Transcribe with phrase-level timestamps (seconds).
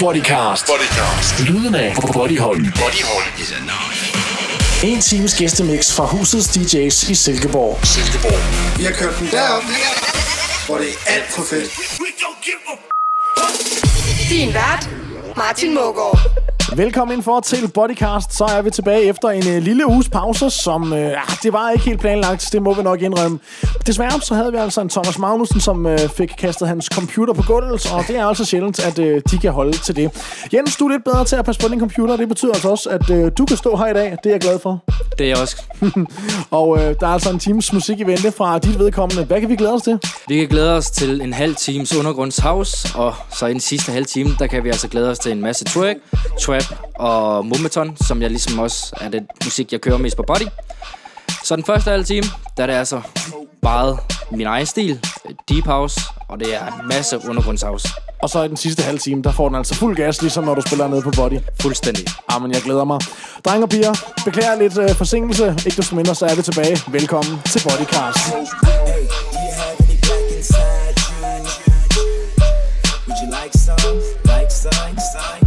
[0.00, 0.66] Bodycast.
[0.66, 1.40] Bodycast.
[1.48, 2.56] Lyden af Bodyhold.
[2.56, 3.24] Bodyhold.
[4.82, 7.86] En times gæstemix fra husets DJ's i Silkeborg.
[7.86, 8.78] Silkeborg.
[8.78, 9.62] Vi har kørt den derop,
[10.66, 11.70] hvor det er alt for fedt.
[14.30, 14.88] Din vært,
[15.36, 16.49] Martin Mågaard.
[16.76, 18.36] Velkommen ind for til Bodycast.
[18.36, 21.70] Så er vi tilbage efter en øh, lille uges pause, som øh, ah, det var
[21.70, 22.48] ikke helt planlagt.
[22.52, 23.38] Det må vi nok indrømme.
[23.86, 27.42] Desværre så havde vi altså en Thomas Magnussen, som øh, fik kastet hans computer på
[27.42, 30.10] gulvet, og det er altså sjældent, at øh, de kan holde til det.
[30.52, 32.16] Jens, du er lidt bedre til at passe på din computer.
[32.16, 34.16] Det betyder altså også, at øh, du kan stå her i dag.
[34.24, 34.84] Det er jeg glad for.
[35.18, 35.62] Det er jeg også.
[36.50, 39.24] Og øh, der er altså en times musik i vente fra dit vedkommende.
[39.24, 39.98] Hvad kan vi glæde os til?
[40.28, 44.04] Vi kan glæde os til en halv times undergrundshouse, og så i den sidste halve
[44.04, 45.96] time, der kan vi altså glæde os til en masse twerk,
[46.60, 50.46] trap og mummeton, som jeg ligesom også er det musik, jeg kører mest på body.
[51.44, 53.00] Så den første halve time, der er det altså
[53.62, 53.98] meget
[54.30, 55.00] min egen stil,
[55.48, 57.88] deep house, og det er en masse undergrundshouse.
[58.22, 60.54] Og så i den sidste halve time, der får den altså fuld gas, ligesom når
[60.54, 61.38] du spiller ned på body.
[61.60, 62.06] Fuldstændig.
[62.28, 63.00] Ah, men jeg glæder mig.
[63.44, 65.56] Drenge og piger, beklager lidt øh, forsinkelse.
[65.66, 66.78] Ikke desto mindre, så er vi tilbage.
[66.88, 68.18] Velkommen til Bodycast.
[68.18, 69.06] Hey,
[73.22, 74.00] you like some?
[74.24, 74.90] Like some?
[74.98, 75.39] some,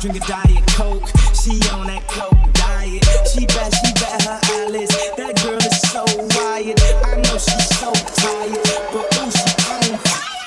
[0.00, 3.04] She a diet coke, she on that coke diet.
[3.28, 4.96] She bad, she bad her eyelids.
[5.20, 6.08] That girl is so
[6.40, 6.80] wired.
[7.04, 8.64] I know she's so tired,
[8.96, 10.00] but ooh, she on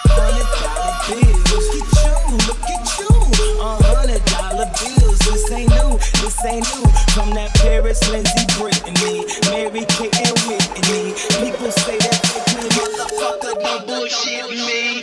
[0.09, 1.69] hundred dollar bills.
[1.69, 3.13] Look at you, look at you.
[3.61, 5.19] A hundred dollar bills.
[5.21, 6.89] This ain't new, this ain't new.
[7.13, 9.21] From that Paris, Lindsay, Brittany,
[9.53, 11.13] Mary Kate and Whitney.
[11.45, 15.02] People say that they me, motherfucker, don't bullshit me.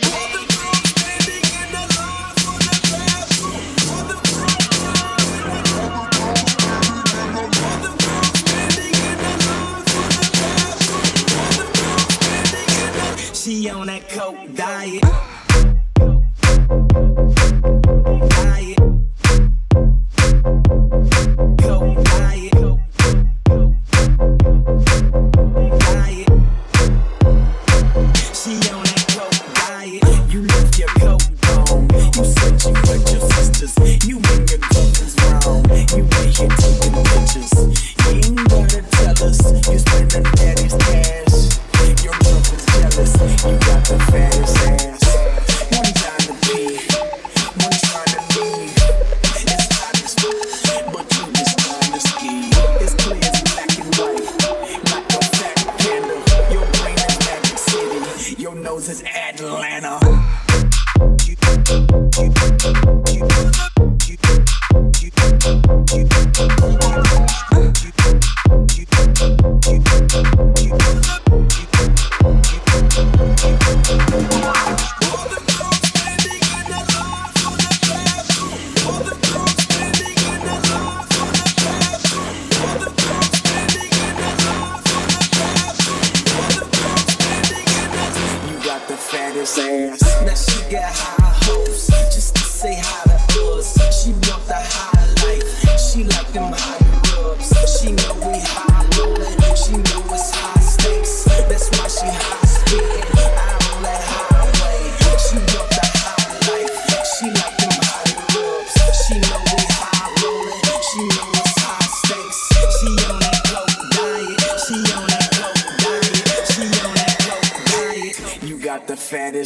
[13.51, 14.55] On that coke.
[14.55, 15.30] Diet.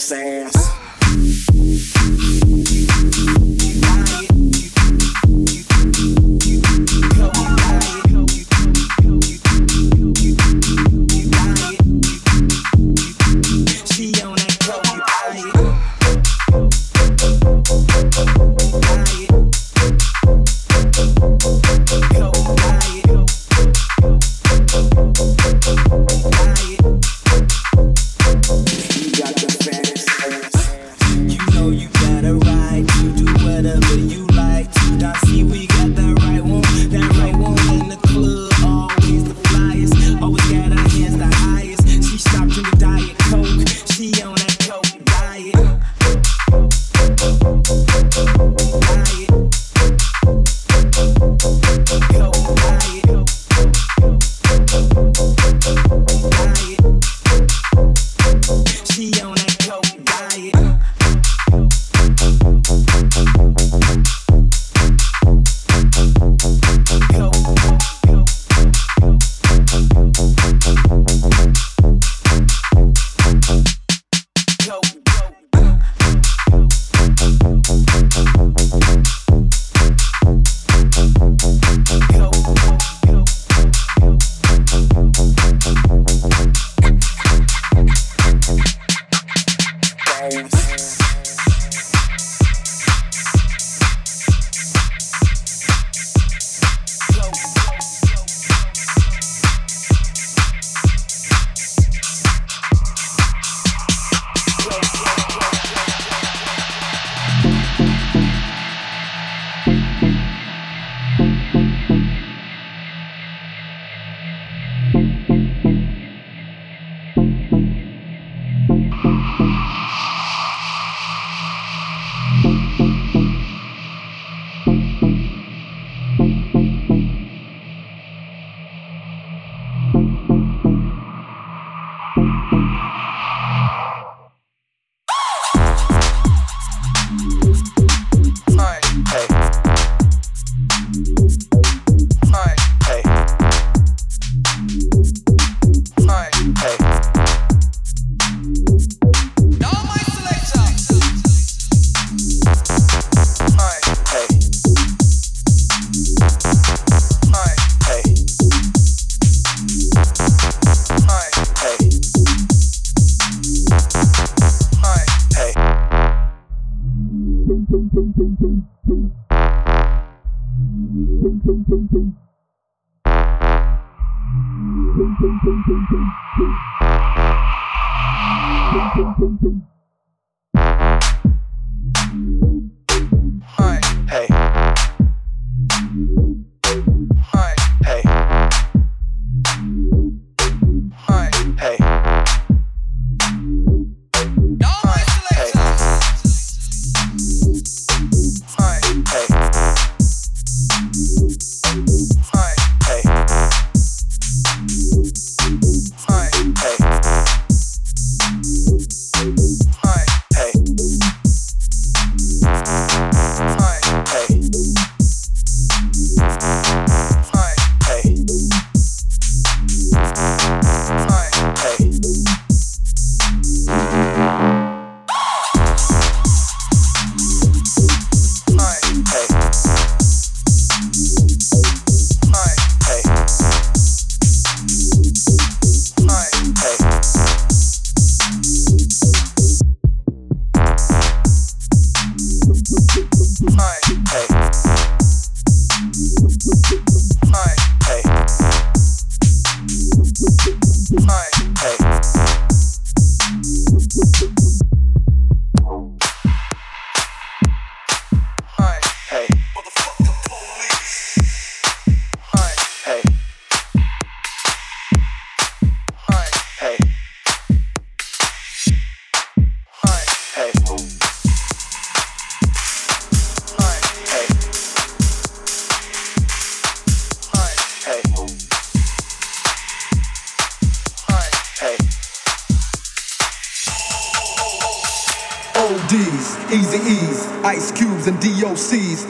[0.10, 0.55] The ass.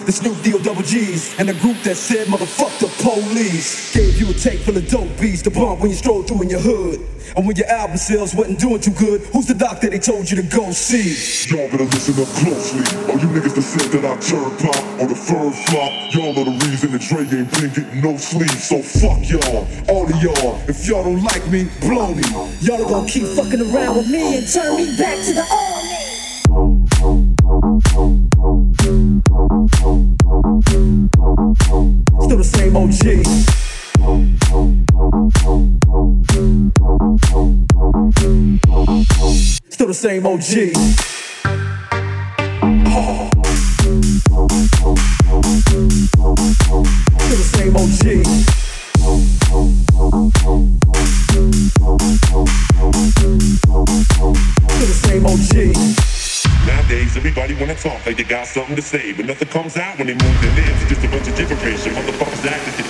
[0.05, 3.93] The Snoop Deal Double G's, and the group that said, motherfuck the police.
[3.93, 6.50] Gave you a take full of dope beats to bump when you stroll through in
[6.50, 7.01] your hood.
[7.35, 10.38] And when your album sales wasn't doing too good, who's the doctor they told you
[10.38, 11.17] to go see?
[11.50, 12.85] Y'all better listen up closely.
[13.09, 16.45] All you niggas that said that I turn pop or the fur flop, y'all are
[16.45, 18.53] the reason that Dre ain't been getting no sleep.
[18.62, 20.62] So fuck y'all, all of y'all.
[20.69, 22.24] If y'all don't like me, blow me.
[22.62, 25.64] Y'all are gonna keep fucking around with me and turn me back to the old
[32.75, 32.91] OG.
[39.70, 41.14] Still the same OG.
[58.15, 60.81] They got something to say, but nothing comes out when they move their lips.
[60.84, 61.86] It's just a bunch of gibberish.
[61.86, 62.84] And motherfuckers act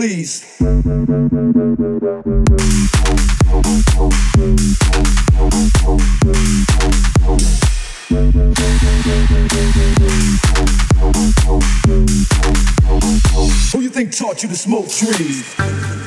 [0.00, 0.56] police.
[13.72, 15.99] Who you think taught you to smoke trees?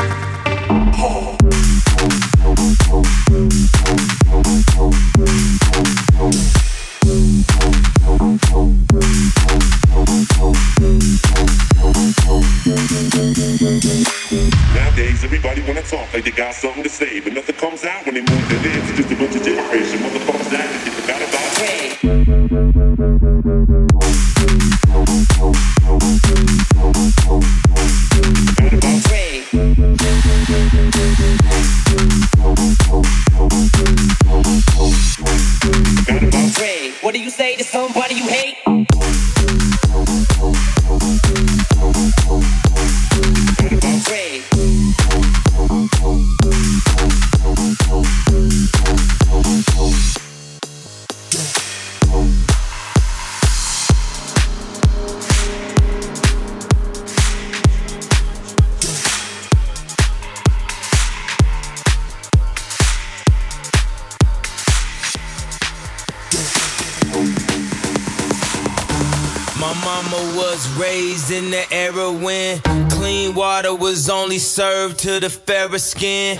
[74.03, 76.37] Was only served to the fairer skin.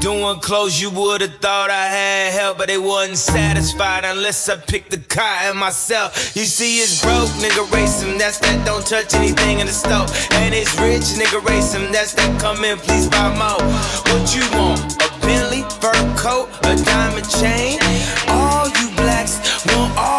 [0.00, 4.90] Doing clothes, you would've thought I had help, but they wasn't satisfied unless I picked
[4.90, 6.36] the cotton myself.
[6.36, 8.18] You see, it's broke, nigga, race him.
[8.18, 10.10] That's that don't touch anything in the stove.
[10.32, 11.90] And it's rich, nigga, race him.
[11.90, 13.64] That's that come in, please buy more.
[14.12, 15.00] What you want?
[15.00, 17.80] A Bentley, fur coat, a diamond chain?
[18.28, 20.15] All you blacks want all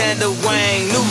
[0.00, 0.88] Alexander Wang.
[0.88, 1.09] New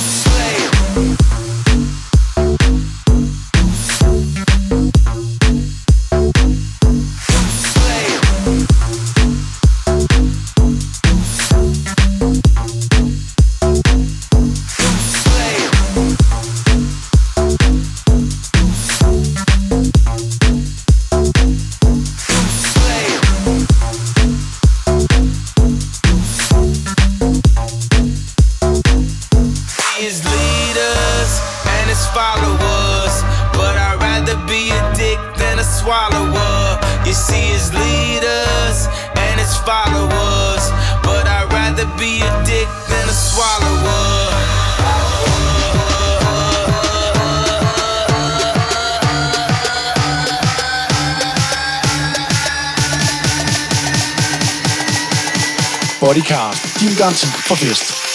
[56.10, 56.80] Bodycast.
[56.80, 58.09] Din garanti for fest.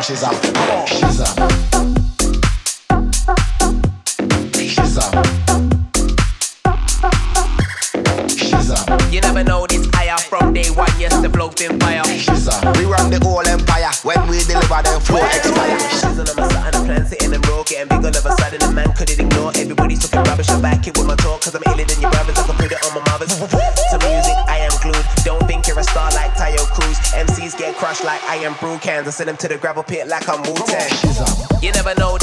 [0.00, 0.79] achei tá out.
[29.00, 29.08] Am.
[29.08, 31.62] I send them to the gravel pit like I'm Wu Tang.
[31.62, 32.16] You never know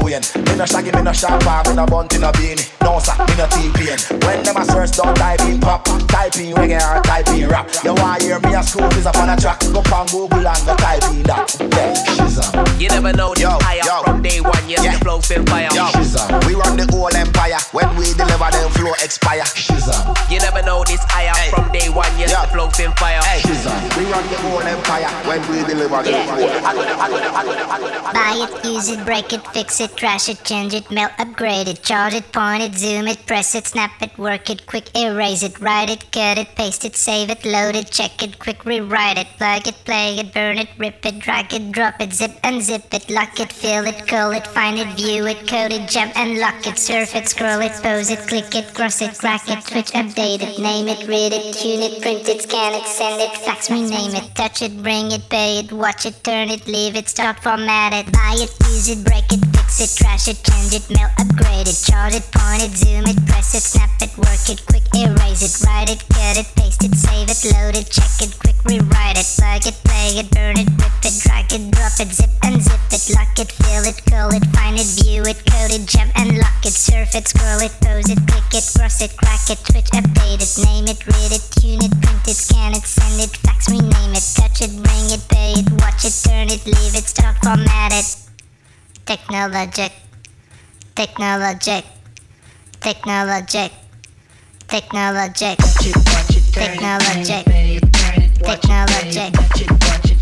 [0.00, 0.58] no, me no look.
[0.58, 2.64] Me no shaggy, me no sharper, me no bunt in a beanie.
[2.82, 3.98] No sir, me no T-pain.
[4.22, 5.84] When them a search, don't type in pop.
[6.08, 7.68] Type in reggae or type in rap.
[7.82, 9.60] You want hear me a school is up on a track.
[9.60, 11.50] Go on Google and go type in that.
[11.58, 12.54] Yeah, she's up.
[12.80, 14.02] You never know this Yo, higher yo.
[14.04, 15.70] from day one, yes, the flow been fire.
[16.46, 17.58] We run the whole empire.
[17.72, 19.44] When we deliver, them flow expire.
[20.30, 23.20] You never know this higher from day one, yes, the flow been fire.
[23.98, 25.10] We run the whole empire.
[25.26, 26.46] When we deliver, them flow
[28.12, 31.82] Buy it, use it, break it, fix it, trash it, change it, melt, upgrade it,
[31.82, 35.58] charge it, point it, zoom it, press it, snap it, work it, quick erase it,
[35.60, 39.26] write it, cut it, paste it, save it, load it, check it, quick rewrite it,
[39.38, 43.08] plug it, play it, burn it, rip it, drag it, drop it, zip unzip it,
[43.10, 46.66] lock it, fill it, call it, find it, view it, code it, jump and lock
[46.66, 50.42] it, surf it, scroll it, pose it, click it, cross it, crack it, switch, update
[50.42, 54.14] it, name it, read it, tune it, print it, scan it, send it, fax, rename
[54.14, 57.92] it, touch it, bring it, pay it, watch it, turn it, leave it, start, format
[57.92, 61.78] it, buy it, use it, break it, it, trash it, change it, mail, upgrade it,
[61.82, 65.54] chart it, point it, zoom it, press it, snap it, work it, quick erase it,
[65.66, 69.26] write it, cut it, paste it, save it, load it, check it, quick rewrite it,
[69.34, 72.80] plug it, play it, burn it, rip it, drag it, drop it, zip and zip
[72.92, 76.38] it, lock it, fill it, call it, find it, view it, code it, jump and
[76.38, 79.90] lock it, surf it, scroll it, pose it, click it, cross it, crack it, switch,
[79.96, 83.70] update it, name it, read it, tune it, print it, scan it, send it, fax,
[83.70, 87.36] rename it, touch it, ring it, pay it, watch it, turn it, leave it, start,
[87.42, 88.23] format it.
[89.06, 89.92] Technologic,
[90.94, 91.84] technologic,
[92.80, 93.70] technologic,
[94.66, 95.58] technologic,
[96.54, 97.44] technologic, technologic,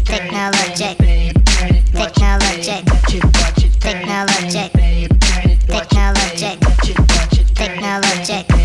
[0.04, 0.98] technologic,
[1.94, 2.82] technologic,
[3.84, 4.72] technologic,
[5.68, 6.58] technologic,
[7.54, 8.61] technologic,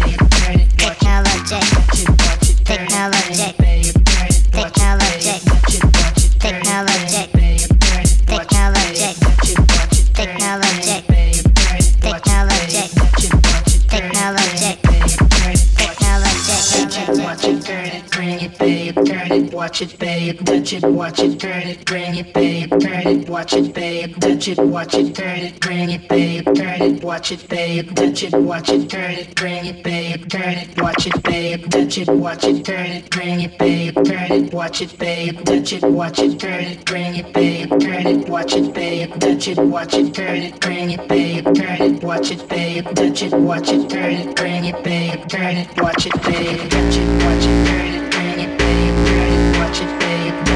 [19.80, 23.54] watch it, babe, touch it, watch it, turn it, bring it, babe, turn it, watch
[23.54, 27.48] it, babe, touch it, watch it, turn it, bring it, babe, turn it, watch it,
[27.48, 31.70] babe, touch it, watch it, turn it, bring it, babe, turn it, watch it, babe,
[31.70, 35.72] touch it, watch it, turn it, bring it, babe, turn it, watch it, babe, touch
[35.72, 39.60] it, watch it, turn it, bring it, babe, turn it, watch it, babe, touch it,
[39.60, 43.70] watch it, turn it, bring it, babe, turn it, watch it, babe, touch it, watch
[43.70, 47.60] it, turn it, bring it, babe, turn it, watch it, babe, touch it, watch it,
[47.68, 49.37] turn it, bring it, babe, turn it,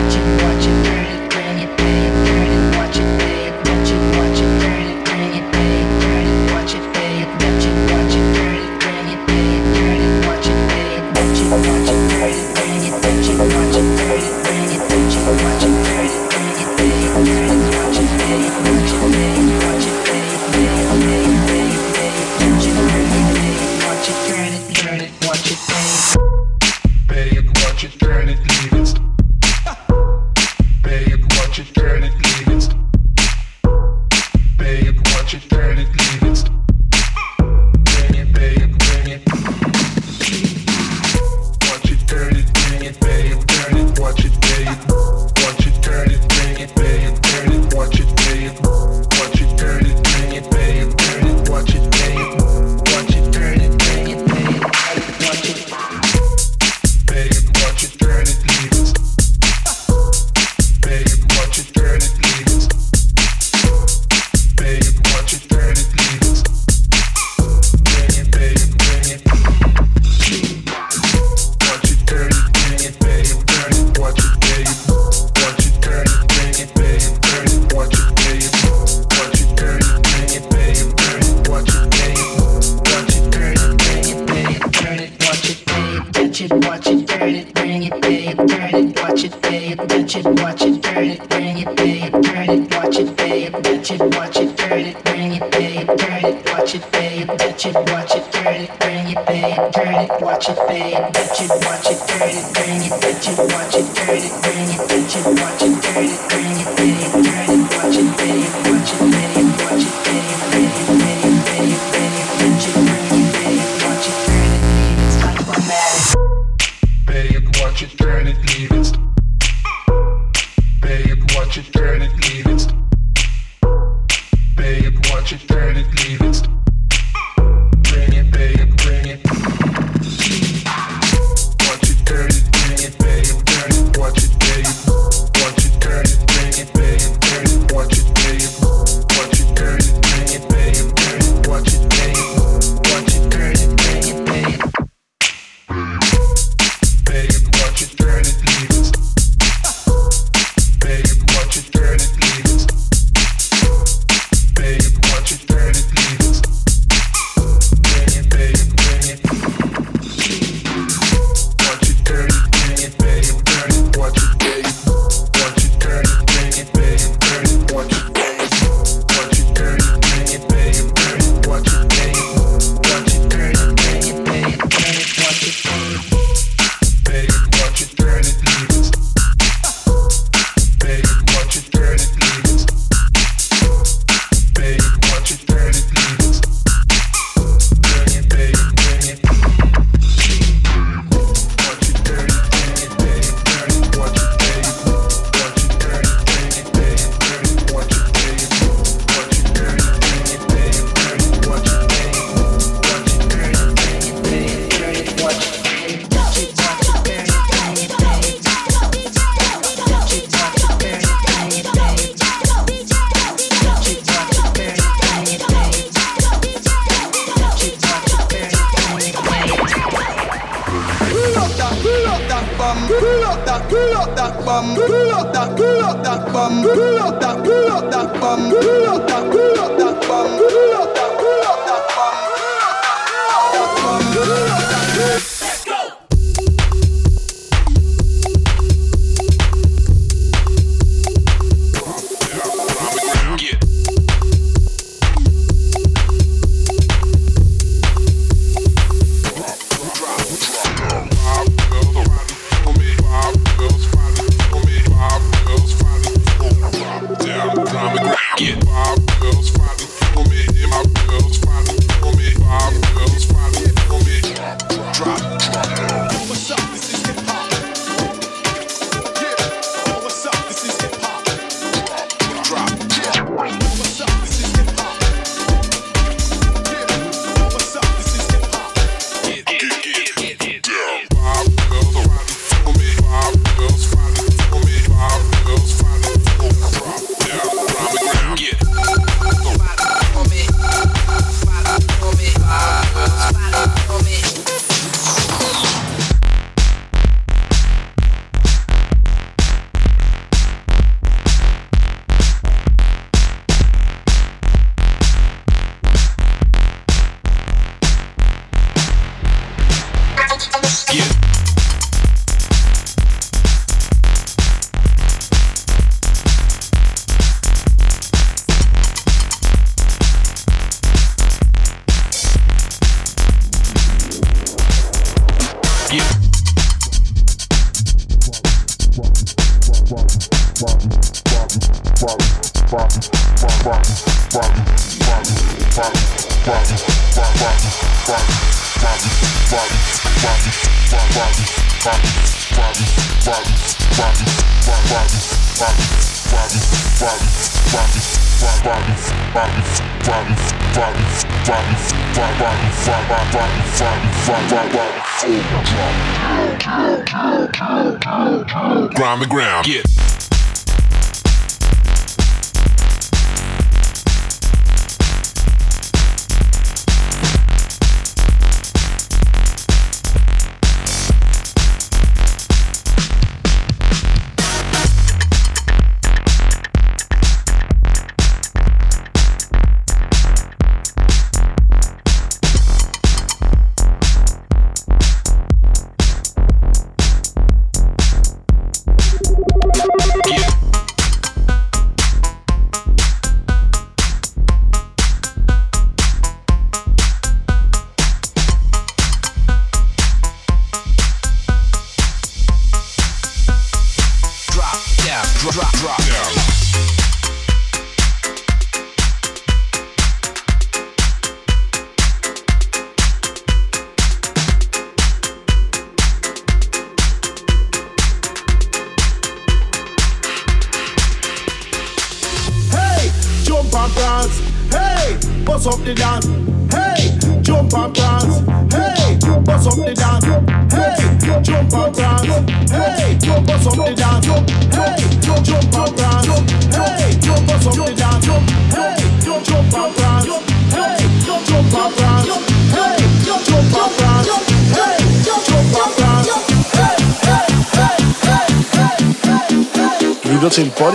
[0.10, 0.51] 집 으.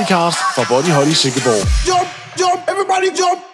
[0.07, 1.63] Til Bodycast fra Body Holly Silkeborg.
[1.89, 2.09] Jump,
[2.41, 3.46] jump, everybody jump.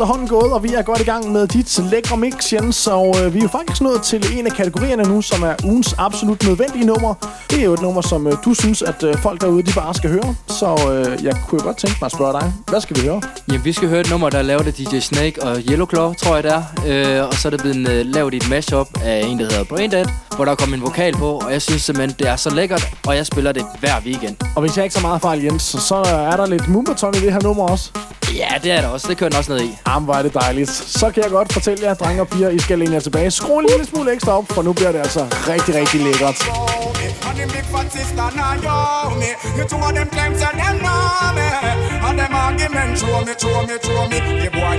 [0.00, 2.86] the Honda gået, og vi er godt i gang med dit lækre mix, Jens.
[2.86, 5.94] Og øh, vi er jo faktisk nået til en af kategorierne nu, som er ugens
[5.98, 7.14] absolut nødvendige nummer.
[7.50, 9.94] Det er jo et nummer, som øh, du synes, at øh, folk derude de bare
[9.94, 10.34] skal høre.
[10.48, 13.20] Så øh, jeg kunne jo godt tænke mig at spørge dig, hvad skal vi høre?
[13.48, 16.12] Jamen, vi skal høre et nummer, der er lavet af DJ Snake og Yellow Claw,
[16.12, 16.62] tror jeg det er.
[17.20, 19.64] Øh, og så er det blevet øh, lavet i et mashup af en, der hedder
[19.64, 21.30] Braindead, hvor der er kommet en vokal på.
[21.44, 24.36] Og jeg synes simpelthen, det er så lækkert, og jeg spiller det hver weekend.
[24.56, 25.94] Og hvis jeg ikke så meget fejl, Jens, så
[26.30, 27.90] er der lidt mumbaton i det her nummer også.
[28.36, 29.08] Ja, det er der også.
[29.08, 29.78] Det kører den også ned i.
[29.86, 30.70] Jamen, er det dejligt.
[31.00, 33.30] Så kan jeg godt fortælle jer, drenge og piger, I skal læne jer tilbage.
[33.30, 36.38] Skru en lille smule ekstra op, for nu bliver det altså rigtig, rigtig lækkert.
[37.26, 38.76] Og dem big fat sister now yo
[39.20, 41.02] me You two of them claims and them know
[41.36, 41.46] me
[42.06, 44.69] And them argument show me, show me, show me You boy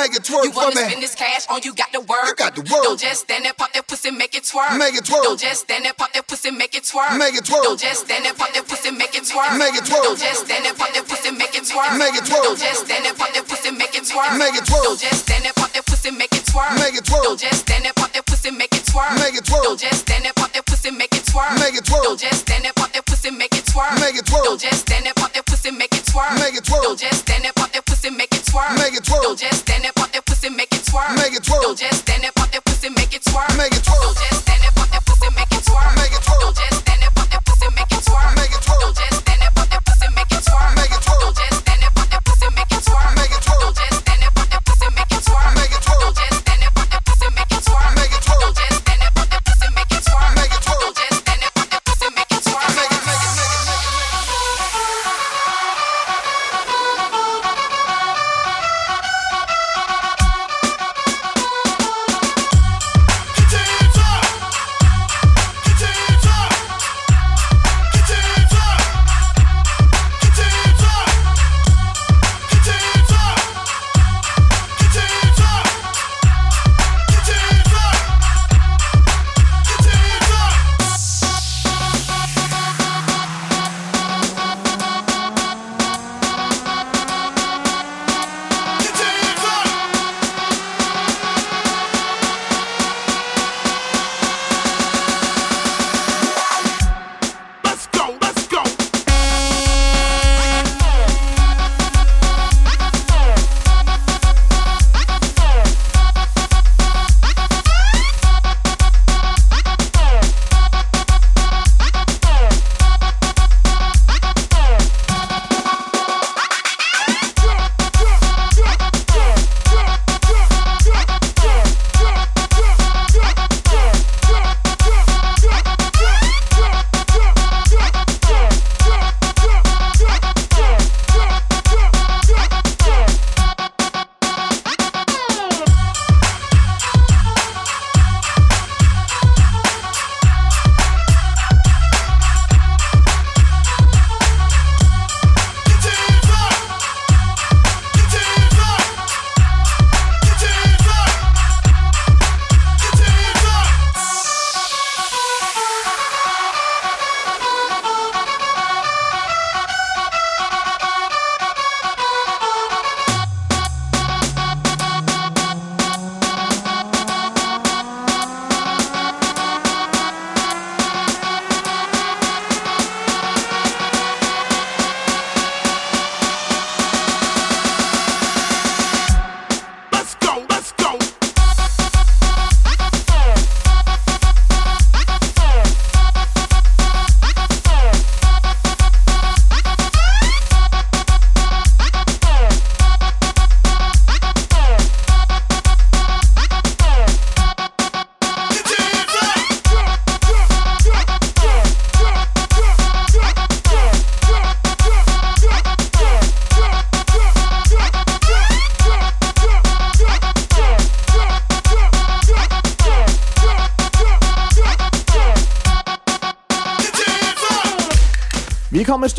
[0.00, 0.42] make it twerk.
[0.42, 1.44] Make it twerk You wanna spend this cash?
[1.50, 2.24] Oh, you got the word.
[2.26, 2.82] You got the word.
[2.82, 4.78] Don't just stand there, pop that pussy, make it twerk.
[4.78, 5.22] Make it twerk.
[5.22, 7.18] Don't just stand there, pop that pussy, make it twerk.
[7.18, 7.62] Make it twerk.
[7.62, 9.58] Don't just stand there, pop that pussy, make it twerk.
[9.58, 10.02] Make it twerk.
[10.02, 11.98] Don't just stand there, pop that pussy, make it twerk.
[11.98, 12.42] Make it twerk.
[12.44, 14.38] Don't just stand there, pop that pussy, make it twerk.
[14.38, 14.84] Make it twerk.
[14.84, 16.78] Don't just stand there, pop that pussy, make it twerk.
[16.78, 17.22] Make it twerk.
[17.24, 19.12] Don't just stand there, pop that pussy, make it twerk.
[19.20, 19.62] Make it twerk.
[19.64, 21.50] Don't just stand there, pop that pussy, make it twerk.
[21.84, 22.02] twerk.
[22.04, 24.00] Don't just stand there, pop that pussy, make it twerk.
[24.00, 24.44] Make it twerk.
[24.44, 26.34] Don't just stand there, pop that pussy, make it twerk.
[26.40, 26.82] Make it twerk.
[26.82, 28.76] Don't just stand there, pop that pussy, make it twerk.
[28.78, 29.22] Make it twerk.
[29.22, 29.58] Don't just
[31.30, 31.62] Make it twerk.
[31.62, 32.09] Don't just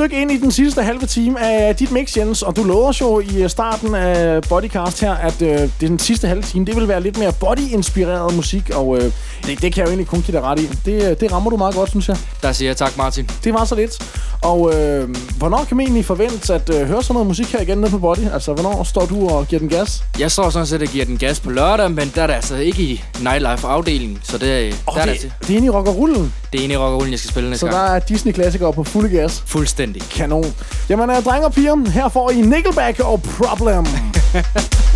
[0.02, 3.20] stykke ind i den sidste halve time af dit mix, Jens, og du lover jo
[3.20, 7.18] i starten af Bodycast her, at øh, den sidste halve time, det vil være lidt
[7.18, 9.04] mere body-inspireret musik, og øh,
[9.46, 10.70] det, det kan jeg jo egentlig kun give dig ret i.
[10.86, 12.18] Det, øh, det rammer du meget godt, synes jeg.
[12.42, 13.30] Der siger jeg tak, Martin.
[13.44, 14.22] Det var så lidt.
[14.42, 17.78] Og øh, hvornår kan man egentlig forvente at øh, høre sådan noget musik her igen
[17.78, 18.34] nede på Body?
[18.34, 20.04] Altså, hvornår står du og giver den gas?
[20.20, 22.56] Jeg står sådan set og giver den gas på lørdag, men der er det altså
[22.56, 25.34] ikke i Nightlife-afdelingen, så det, Oh, der er det, det, til.
[25.42, 27.50] det er inde i rock og rullen, det er inde i rockerullen, jeg skal spille
[27.50, 27.78] næste så gang.
[27.78, 29.44] der er Disney-klassikere på fuld gas.
[29.46, 30.02] Fuldstændig.
[30.02, 30.56] Kanon.
[30.90, 33.86] Jamen, øh, drenge og piger, her får I Nickelback og Problem.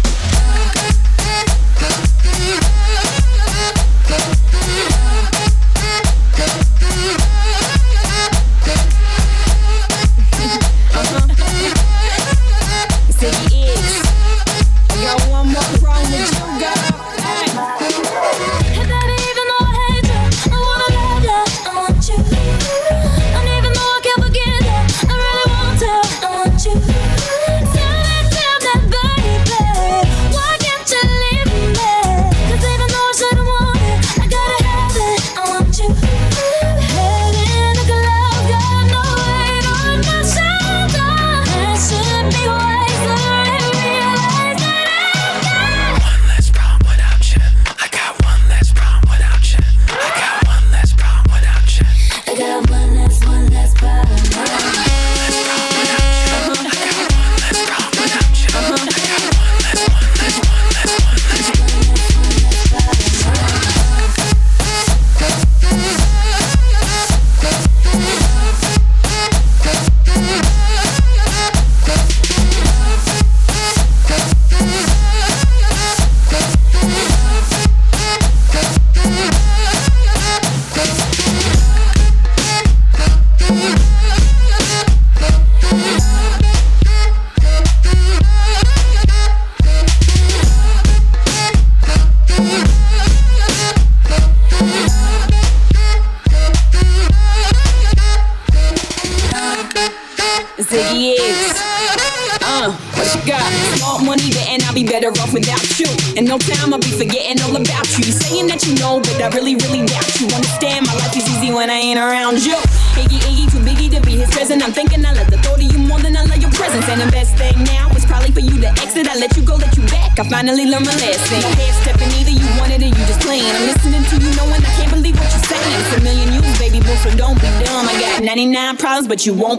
[129.26, 129.55] you want.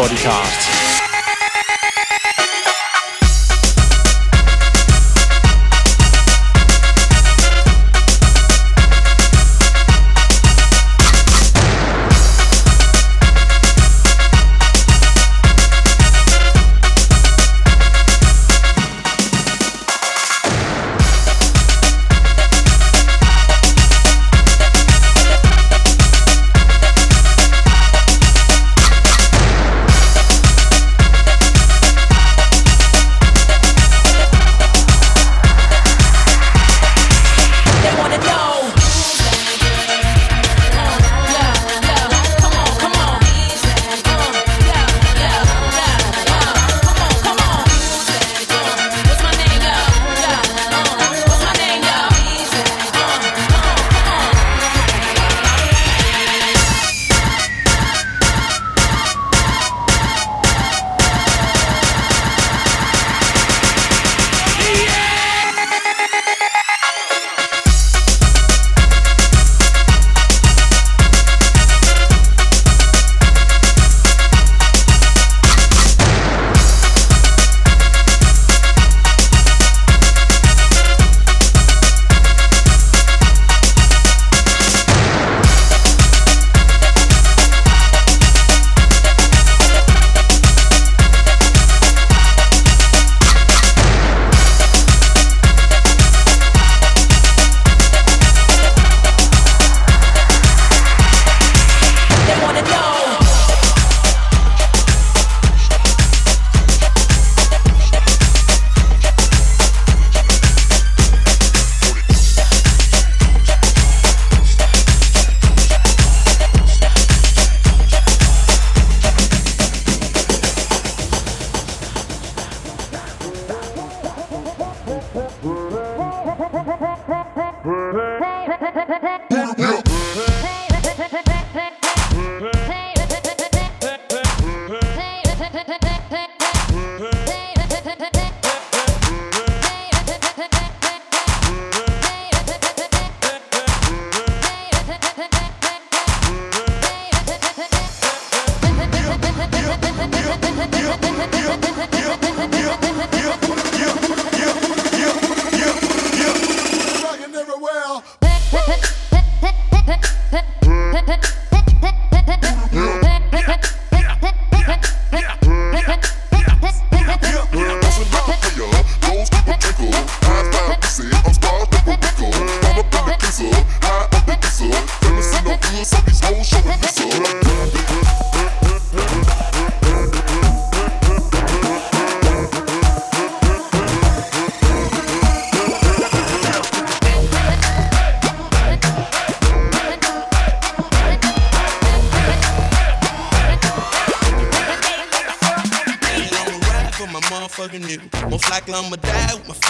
[0.00, 0.79] Podcast.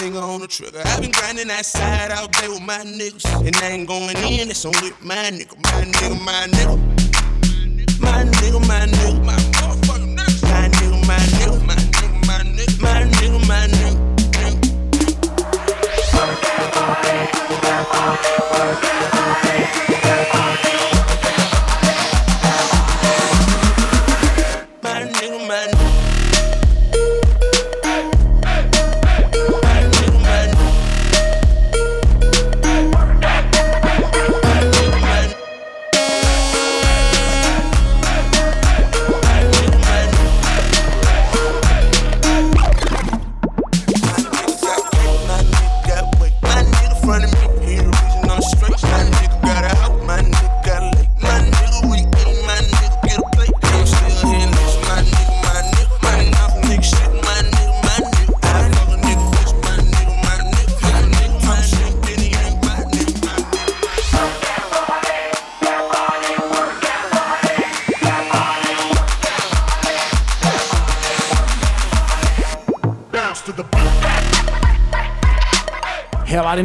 [0.01, 0.81] Finger on the trigger.
[0.83, 3.23] I've been grinding that side all day with my niggas.
[3.45, 6.75] And I ain't going in, it's on with my nigga, my nigga, my nigga.
[8.01, 10.41] My nigga, my nigga, my motherfucking nigga.
[10.49, 14.01] My nigga, my nigga, my nigga, my nigga, my nigga, my nigga.
[20.33, 20.70] My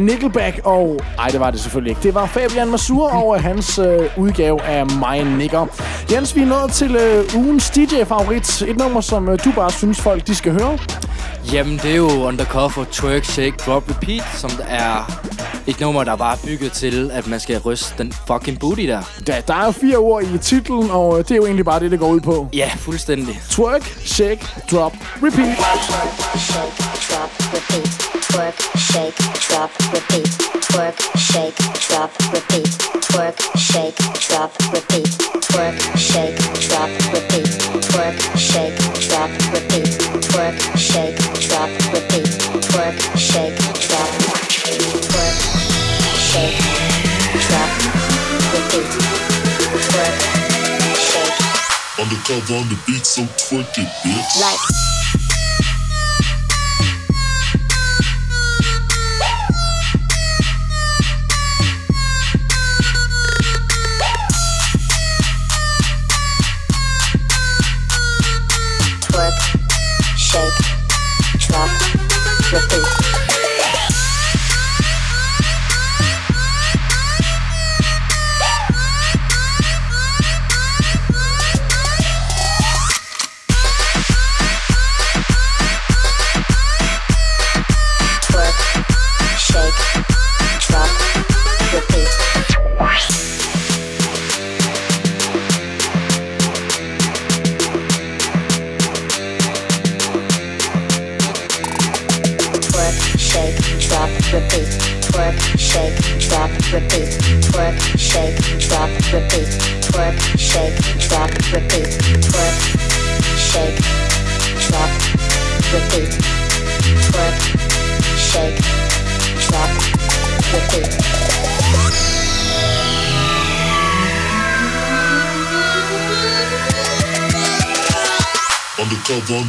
[0.07, 0.99] Nickelback, og...
[1.19, 2.03] Ej, det var det selvfølgelig ikke.
[2.03, 5.65] Det var Fabian Masur og hans øh, udgave af My Nigger.
[6.11, 8.61] Jens, vi er nået til øh, ugens DJ-favorit.
[8.61, 10.77] Et nummer, som øh, du bare synes, folk de skal høre.
[11.53, 15.21] Jamen, det er jo Undercover Twerk, Shake, Drop, Repeat, som er
[15.67, 19.01] et nummer, der bare er bygget til, at man skal ryste den fucking booty der.
[19.27, 21.79] Ja, der er jo fire ord i titlen, og øh, det er jo egentlig bare
[21.79, 22.47] det, det går ud på.
[22.53, 23.41] Ja, fuldstændig.
[23.49, 24.93] Twerk, shake, drop,
[25.23, 25.57] repeat.
[27.09, 28.16] drop, repeat.
[28.37, 29.17] Twerk, shake,
[29.49, 30.27] drop, repeat.
[30.69, 31.57] Twerk, shake,
[31.89, 32.67] drop, repeat.
[33.09, 33.97] Twerk, shake,
[34.29, 35.07] drop, repeat.
[35.49, 36.37] Twerk, shake,
[36.69, 37.49] drop, repeat.
[37.89, 38.77] Twerk, shake,
[39.09, 39.89] drop, repeat.
[40.29, 41.17] Twerk, shake,
[41.49, 42.29] drop, repeat.
[42.69, 43.57] Twerk, shake,
[43.89, 44.09] drop.
[44.29, 44.85] Repeat.
[45.09, 45.37] Twerk,
[46.29, 46.61] shake,
[47.41, 47.71] drop,
[48.53, 48.89] repeat.
[49.81, 50.17] Twerk,
[51.09, 51.41] shake.
[51.97, 54.39] Undercover on the beat, so twerk it, bitch.
[54.39, 55.06] Like.
[72.57, 72.96] your face.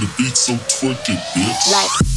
[0.01, 1.73] The beat, so twerk it, bitch.
[1.73, 2.08] Like.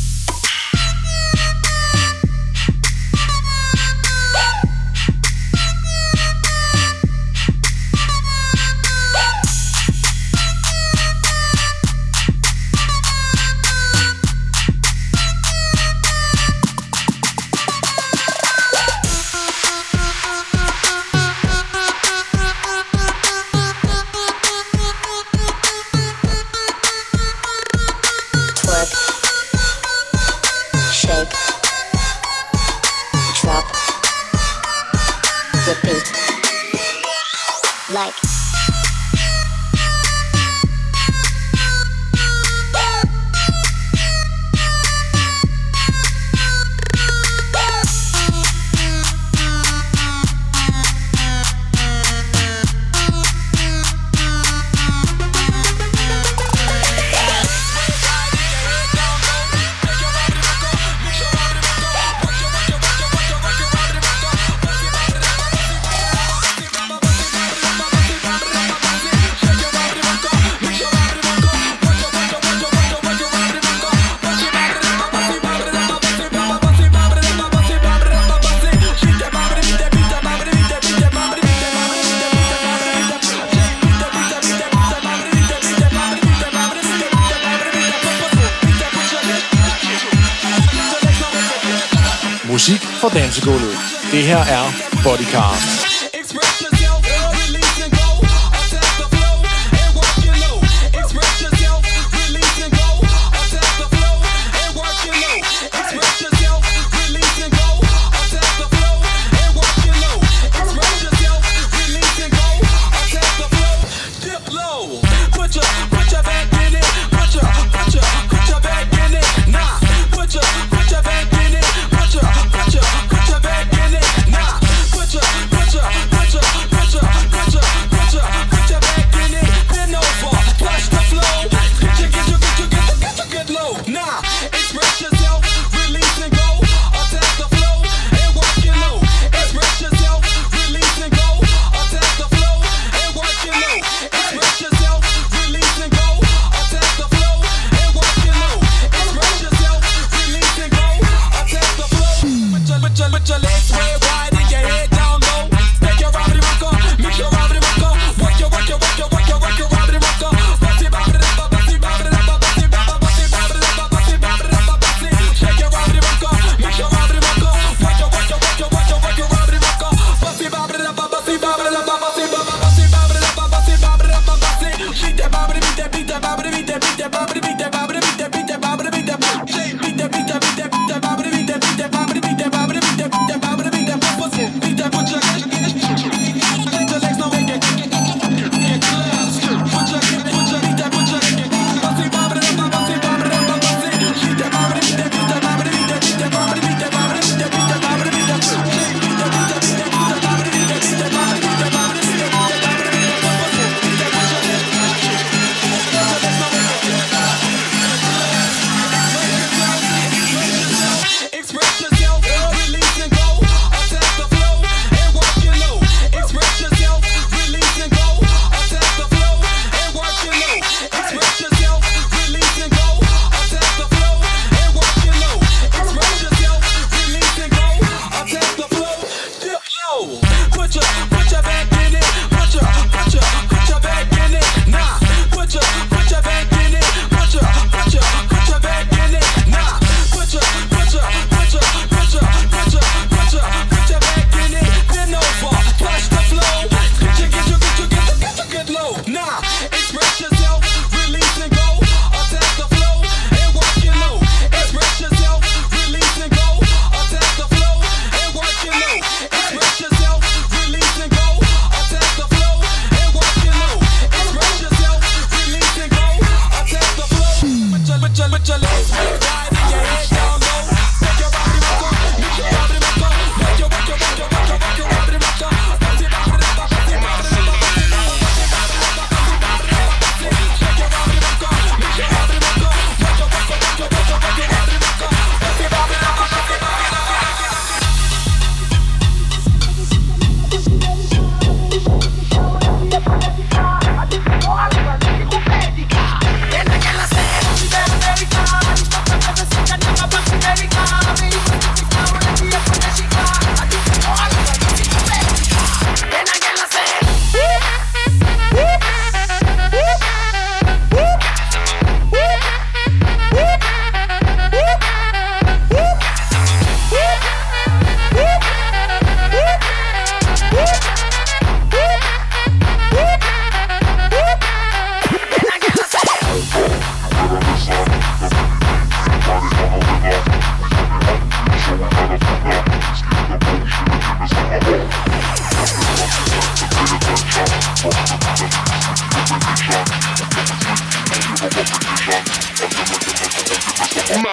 [230.73, 231.10] Put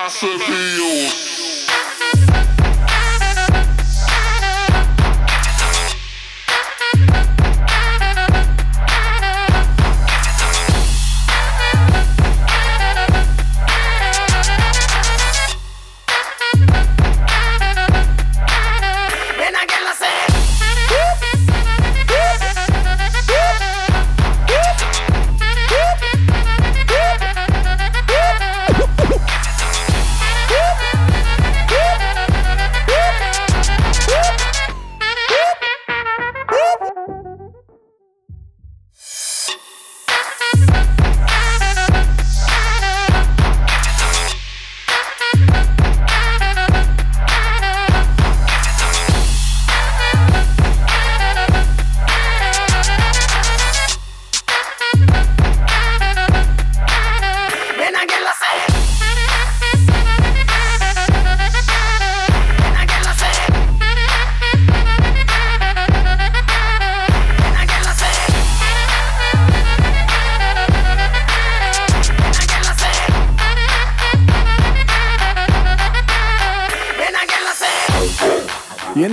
[0.08, 1.37] Massive heels.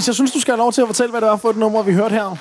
[0.05, 1.57] Jens, jeg synes, du skal have lov til at fortælle, hvad det var for et
[1.57, 2.35] nummer, vi hørte her.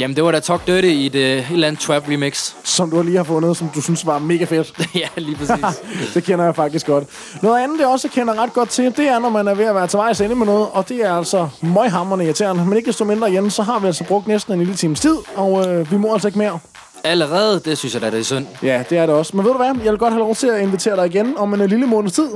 [0.00, 2.52] Jamen, det var da Talk Dirty i et, øh, et eller andet trap remix.
[2.64, 4.72] Som du lige har fundet, som du synes var mega fedt.
[4.94, 5.82] ja, lige præcis.
[6.14, 7.04] det kender jeg faktisk godt.
[7.42, 9.74] Noget andet, jeg også kender ret godt til, det er, når man er ved at
[9.74, 12.64] være til vejs ende med noget, og det er altså møghammerende irriterende.
[12.64, 15.16] Men ikke desto mindre igen, så har vi altså brugt næsten en lille times tid,
[15.36, 16.58] og øh, vi må altså ikke mere.
[17.04, 18.46] Allerede, det synes jeg da, det er synd.
[18.62, 19.36] Ja, det er det også.
[19.36, 19.66] Men ved du hvad?
[19.84, 22.12] Jeg vil godt have lov til at invitere dig igen om en øh, lille måneds
[22.12, 22.28] tid.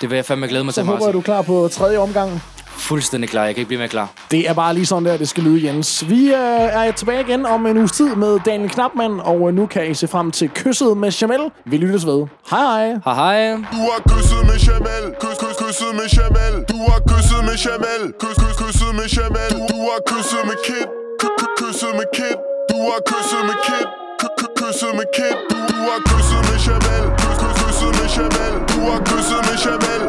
[0.00, 1.12] Det vil jeg fandme glæde mig Så til, håber jeg, Martin.
[1.12, 2.42] du er klar på tredje omgang.
[2.78, 3.44] Fuldstændig klar.
[3.44, 4.08] Jeg kan ikke blive mere klar.
[4.30, 6.08] Det er bare lige sådan der, det skal lyde, Jens.
[6.08, 9.66] Vi øh, er tilbage igen om en uges tid med Daniel Knapman, og øh, nu
[9.66, 11.40] kan I se frem til kysset med Jamel.
[11.64, 12.26] Vi lyttes ved.
[12.50, 12.86] Hej hej.
[13.04, 13.50] Hej hej.
[13.74, 18.02] Du har kysset med Jamel Kys, kys, kysset med Jamel Du har kysset med Jamel
[18.22, 20.86] Kys, kys, kysset med Jamel Du, du har kysset med Kid
[21.20, 22.36] Ky, ky, kysset med Kid
[22.70, 23.86] Du har kysset med Kid
[24.20, 28.08] Ky, ky, kysset med Kid Du, du har kysset med Jamel Kys, kys, kysset med
[28.16, 30.02] Jamel Du har kysset med Jamel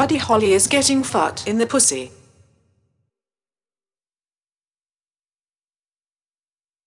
[0.00, 2.10] Buddy Holly is getting fucked in the pussy.